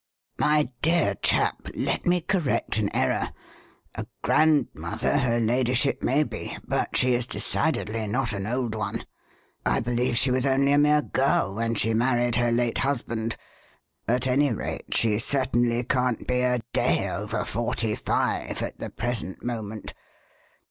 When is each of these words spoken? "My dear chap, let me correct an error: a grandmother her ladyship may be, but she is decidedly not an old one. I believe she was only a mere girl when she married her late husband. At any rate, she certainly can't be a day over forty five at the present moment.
"My 0.39 0.71
dear 0.81 1.13
chap, 1.21 1.69
let 1.75 2.07
me 2.07 2.21
correct 2.21 2.77
an 2.79 2.89
error: 2.95 3.29
a 3.93 4.07
grandmother 4.23 5.19
her 5.19 5.39
ladyship 5.39 6.01
may 6.01 6.23
be, 6.23 6.57
but 6.67 6.97
she 6.97 7.13
is 7.13 7.27
decidedly 7.27 8.07
not 8.07 8.33
an 8.33 8.47
old 8.47 8.73
one. 8.73 9.05
I 9.63 9.79
believe 9.79 10.17
she 10.17 10.31
was 10.31 10.43
only 10.43 10.71
a 10.71 10.79
mere 10.79 11.03
girl 11.03 11.53
when 11.53 11.75
she 11.75 11.93
married 11.93 12.33
her 12.37 12.51
late 12.51 12.79
husband. 12.79 13.37
At 14.07 14.25
any 14.25 14.51
rate, 14.51 14.95
she 14.95 15.19
certainly 15.19 15.83
can't 15.83 16.27
be 16.27 16.41
a 16.41 16.61
day 16.73 17.07
over 17.07 17.45
forty 17.45 17.93
five 17.93 18.63
at 18.63 18.79
the 18.79 18.89
present 18.89 19.43
moment. 19.43 19.93